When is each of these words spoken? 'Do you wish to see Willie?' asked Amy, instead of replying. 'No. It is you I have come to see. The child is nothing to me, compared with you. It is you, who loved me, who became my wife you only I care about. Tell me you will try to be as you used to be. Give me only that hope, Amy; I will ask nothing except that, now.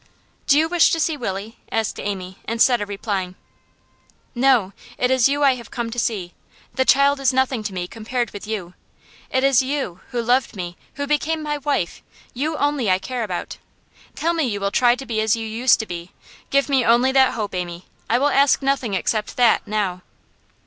'Do 0.47 0.57
you 0.57 0.67
wish 0.67 0.89
to 0.89 0.99
see 0.99 1.15
Willie?' 1.15 1.59
asked 1.71 1.99
Amy, 1.99 2.39
instead 2.47 2.81
of 2.81 2.89
replying. 2.89 3.35
'No. 4.33 4.73
It 4.97 5.11
is 5.11 5.29
you 5.29 5.43
I 5.43 5.53
have 5.53 5.69
come 5.69 5.91
to 5.91 5.99
see. 5.99 6.33
The 6.73 6.85
child 6.85 7.19
is 7.19 7.31
nothing 7.31 7.61
to 7.61 7.71
me, 7.71 7.85
compared 7.87 8.31
with 8.31 8.47
you. 8.47 8.73
It 9.29 9.43
is 9.43 9.61
you, 9.61 9.99
who 10.09 10.19
loved 10.23 10.55
me, 10.55 10.75
who 10.95 11.05
became 11.05 11.43
my 11.43 11.59
wife 11.59 12.01
you 12.33 12.57
only 12.57 12.89
I 12.89 12.97
care 12.97 13.23
about. 13.23 13.57
Tell 14.15 14.33
me 14.33 14.41
you 14.45 14.59
will 14.59 14.71
try 14.71 14.95
to 14.95 15.05
be 15.05 15.21
as 15.21 15.35
you 15.35 15.45
used 15.45 15.79
to 15.81 15.85
be. 15.85 16.09
Give 16.49 16.67
me 16.67 16.83
only 16.83 17.11
that 17.11 17.33
hope, 17.35 17.53
Amy; 17.53 17.85
I 18.09 18.17
will 18.17 18.29
ask 18.29 18.63
nothing 18.63 18.95
except 18.95 19.37
that, 19.37 19.67
now. 19.67 20.01